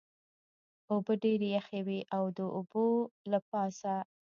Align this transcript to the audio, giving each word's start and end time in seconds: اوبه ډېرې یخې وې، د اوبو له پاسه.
اوبه 0.91 1.13
ډېرې 1.23 1.47
یخې 1.57 1.79
وې، 1.87 1.99
د 2.37 2.39
اوبو 2.55 2.85
له 3.31 3.39
پاسه. 3.49 3.95